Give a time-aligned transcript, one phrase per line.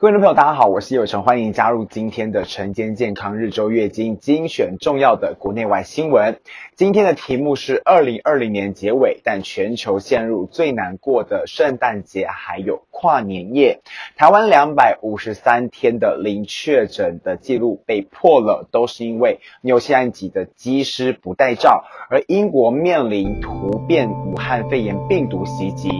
[0.00, 6.38] 各位朋友，大家好，我是有成，欢迎加入今天的晨间健康日周月经精选重要的国内外新闻。
[6.76, 13.80] 今天的题目是二零二零年结尾，但全球陷入最难过的圣诞节，还有跨年夜。
[14.16, 25.90] 台湾两百五十三天的零确诊的记录被破了，都是因为纽西兰籍的机师不戴罩，而英国面临突变武汉肺炎病毒袭击。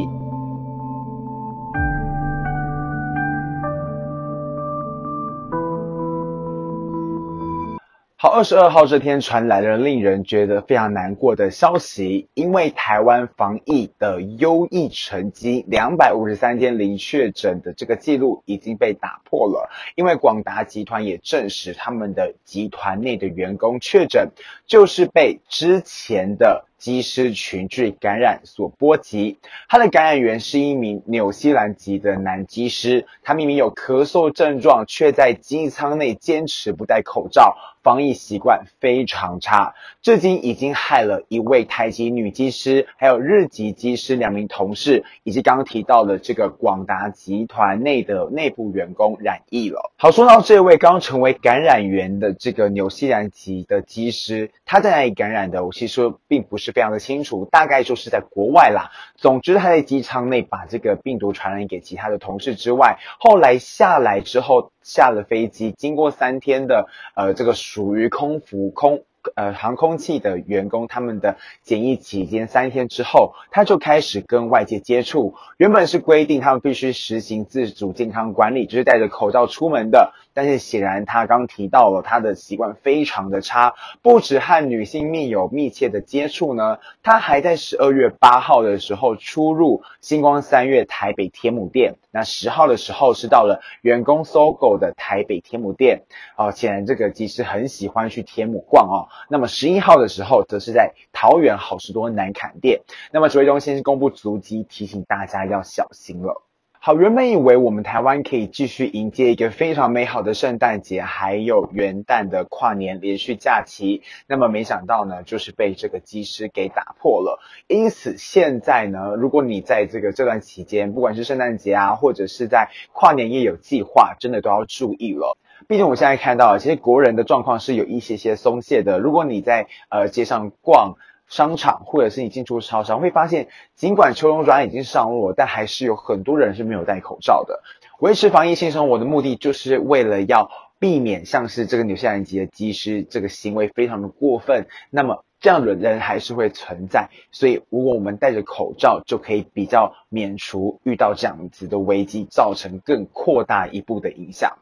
[8.20, 19.70] 好，二十二号这天传来了令人觉得非常难过的消息，因为台湾防疫的优异成绩，两百五十三天零确诊的这个记录已经被打破了。
[19.94, 24.30] 因为广达集团也证实，他们的集团内的员工确诊，
[24.66, 26.64] 就是被之前的。
[26.78, 37.56] 机师群聚感染所波及，他的感染源是一名纽西兰籍的男机师，他明明有咳嗽症状，却在机舱内坚持不戴口罩，
[37.88, 49.90] 防疫习惯非常差，至今已经害了一位台籍女机师，还有日籍机师两名同事，以及刚刚提到的这个广达集团内的内部员工染疫了。
[49.96, 55.64] 好，说到这位刚成为感染源的这个纽西兰籍的机师，他在哪里感染的？
[55.64, 56.72] 我其实并不是。
[56.72, 58.90] 非常的清楚，大概就是在国外啦。
[59.16, 69.04] 总之，他在机舱内把这个病毒传染给其他的同事之外，后来下来之后下了飞机，经过三天的呃这个属于空服空。
[69.34, 75.34] 呃，航空器的员工，他们的检疫期间三天之后，他就开始跟外界接触。
[75.58, 80.14] 原本是规定他们必须实行自主健康管理，就是戴着口罩出门的。
[80.38, 91.96] 但是显然他刚提到了他的习惯非常的差，不止和女性密友密切的接触呢，他还在十二月八号的时候出入星光三月台北天母店。
[92.12, 96.02] 那十号的时候是到了员工搜狗的台北天母店。
[96.36, 99.08] 哦，显然这个技师很喜欢去天母逛哦。
[99.28, 102.80] 那么十一号的时候，则是在桃园好市多南崁店。
[103.10, 106.44] 那么指挥中心是公布足迹，提醒大家要小心了。
[106.80, 117.40] 好，原本以为我们台湾可以继续迎接一个非常美好的圣诞节，还有元旦的跨年连续假期，那么没想到呢，就是被这个机师给打破了。
[117.66, 125.36] 因此现在呢，如果你在这个这段期间，不管是圣诞节啊，或者是在跨年夜有计划，真的都要注意了。
[125.66, 129.00] 毕竟我现在看到，其实国人的状况是有一些些松懈的。
[129.00, 130.94] 如果你在呃街上逛
[131.28, 137.62] 商场，或者是你进出超商，会发现，尽管秋冬专案已经上路了，但还是有很多人是没有戴口罩的。
[138.00, 144.66] 维持防疫新生活的目的，就是为了要避免像是这个纽西兰籍的机师这个行为非常的过分。
[144.90, 154.58] 那么这样的人还是会存在，所以如果我们戴着口罩，就可以比较免除遇到这样子的危机，造成更扩大一步的影响。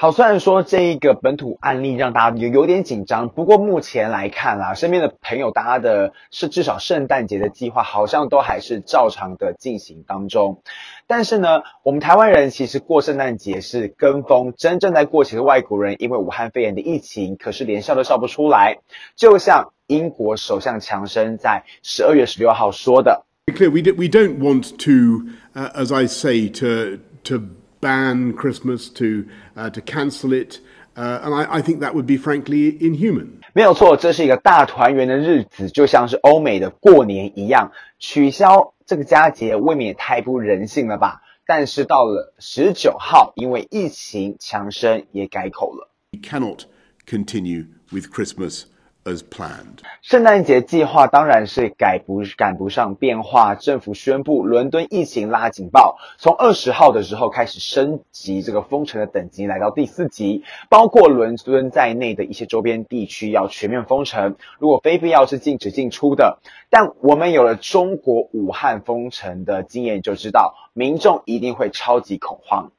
[0.00, 10.62] 好，虽然说这一个本土案例让大家有有点紧张，不过目前来看啦，身边的朋友，大家的是至少圣诞节的计划好像都还是照常的进行当中。
[11.06, 18.78] 但是呢，我们台湾人其实过圣诞节是跟风，真正在过节的外国人，因为武汉肺炎的疫情，可是连笑都笑不出来。
[19.16, 29.24] 就像英国首相强生在十二月十六号说的：“We we don't want to, as I say, to to.” Ban Christmas to
[29.56, 30.60] uh, to cancel it,
[30.96, 33.40] uh, and I, I think that would be frankly inhuman.
[33.52, 41.22] 没有错，这是一个大团圆的日子，就像是欧美的过年一样，取消这个佳节未免也太不人性了吧？
[41.46, 45.90] 但是到了十九号，因为疫情，强生也改口了。
[46.12, 46.64] We cannot
[47.06, 48.64] continue with Christmas.
[49.02, 49.78] As planned.
[50.02, 53.54] 圣诞节计划当然是改不赶不上变化。
[53.54, 66.38] 政府宣布，伦敦疫情拉警报，从二十号的时候开始升级这个封城的等级，来到第四级，包括伦敦在内的一些周边地区要全面封城，如果非必要是禁止进出的。
[66.68, 72.70] 但我们有了中国武汉封城的经验，就知道民众一定会超级恐慌。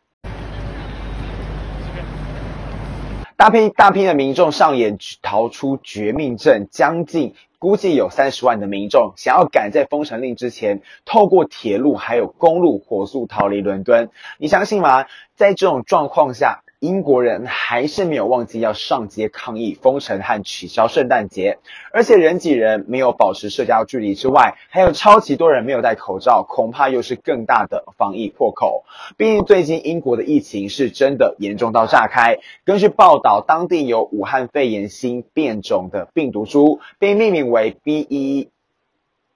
[3.42, 14.12] 大批大批的民众上演逃出绝命镇，将近估计有三十万的民众想要赶在封城令之前，透过铁路还有公路火速逃离伦敦。
[14.38, 15.08] 你相信吗？
[15.36, 21.60] 在这种状况下，英国人还是没有忘记要上街抗议封城和取消圣诞节，
[21.94, 28.84] 而且人挤人没有保持社交距离之外，还有超级多人没有戴口罩，恐怕又是更大的防疫破口。
[29.16, 32.40] 毕竟最近英国的疫情是真的严重到炸开。
[32.66, 38.48] 根据报道，当地有武汉肺炎新变种的病毒株，被命名为 B.1.1，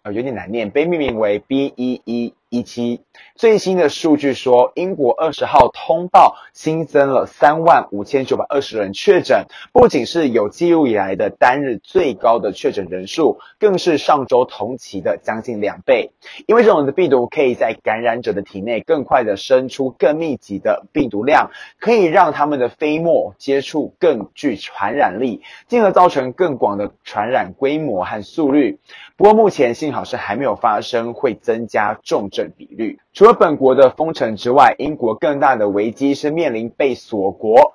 [0.02, 2.02] 呃，有点难念，被命名为 B.1.1。
[2.06, 2.34] 一
[2.64, 3.02] 七
[3.36, 16.12] 最新的数据说，英国二十号通报新增了三万五千九百二十人确诊，不仅是有记录以来的单日最高的确诊人数，更是上周同期的将近两倍。
[16.48, 28.80] 因为这种的病毒可以在感染者的体内更快的生出更密集的病毒量，可以让他们的飞沫接触更具传染力，进而造成更广的传染规模和速率。
[29.18, 33.00] 不过目前幸好是还没有发生会增加重症比率。
[33.14, 37.74] 除了本国的封城之外，英国更大的危机是面临被锁国。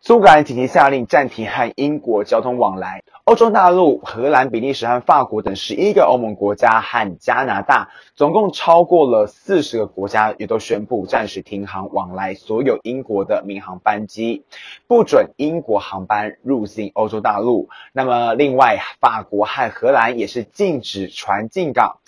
[0.00, 3.02] 苏格兰紧急下令暂停和英国交通往来。
[3.24, 14.44] 欧洲大陆、荷兰、比利时和法国等十一个欧盟国家和加拿大，总共超过了四十个国家，也都宣布暂时停航往来所有英国的民航班机，
[14.86, 17.68] 不准英国航班入境欧洲大陆。
[17.92, 21.98] 那么，另外法国和荷兰也是禁止船进港。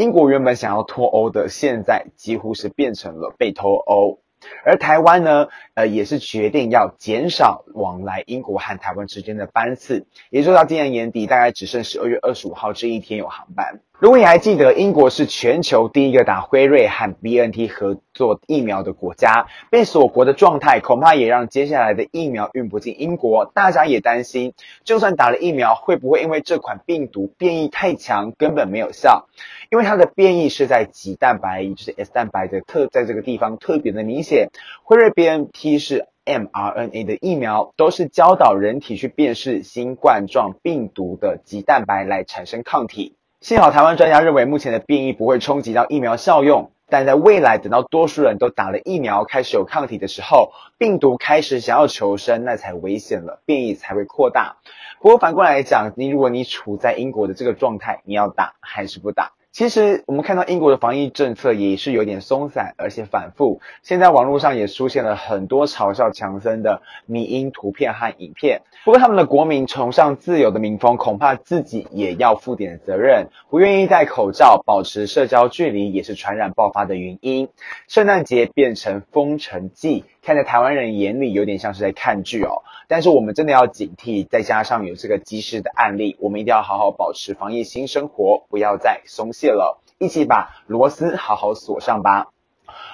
[0.00, 4.18] 英国原本想要脱欧的，现在几乎是变成了被脱欧。
[4.64, 13.80] 而台湾呢，呃，也是决定要减少往来英国和台湾之间的班次，也就到今年年底，大概只剩十二月二十五号这一天有航班。
[14.00, 23.44] 如果你还记得，英国是全球第一个打辉瑞和 BNT 合作疫苗的国家，被锁国的状态，恐怕也让接下来的疫苗运不进英国。
[23.44, 24.54] 大家也担心，
[24.84, 29.28] 就算打了疫苗，会不会因为这款病毒变异太强，根本没有效？
[29.70, 34.48] 因为它的变异是在棘蛋白，也就是 S 蛋白的特，在这个地方特别的明显。
[34.82, 43.16] 辉瑞 BNT 是 mRNA 的疫苗，都是教导人体去辨识新冠状病毒的棘蛋白来产生抗体。
[43.40, 54.56] 幸好台湾专家认为，目前的变异不会冲击到疫苗效用，但在未来等到多数人都打了疫苗，开始有抗体的时候，病毒开始想要求生，那才危险了，变异才会扩大。
[55.00, 59.32] 不过反过来讲，你如果你处在英国的这个状态，你要打还是不打？
[59.52, 63.60] 其实我们看到英国的防疫政策也是有点松散，而且反复。
[63.82, 68.62] 现在网络上也出现了很多嘲笑强森的迷因图片和影片。
[68.84, 73.26] 不过他们的国民崇尚自由的民风，恐怕自己也要负点责任。
[73.50, 77.48] 不愿意戴口罩、保持社交距离，也是传染爆发的原因。
[77.88, 80.04] 圣诞节变成封城季。
[80.22, 82.62] 看在台湾人眼里，有点像是在看剧哦。
[82.88, 89.80] 但是我们真的要警惕，再加上有这个及时的案例，我们一定要好好保持防疫新生活，不要再松懈了。
[89.98, 92.28] 一起把螺丝好好锁上吧。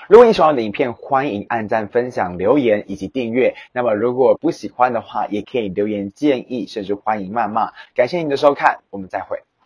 [0.08, 3.54] 如果你喜欢我的影片，欢迎按赞、分享、留言以及订阅。
[3.72, 7.72] 那么如果不喜欢的话，也可以留言建议，甚至欢迎谩骂。
[7.94, 9.45] 感谢您的收看，我们再会。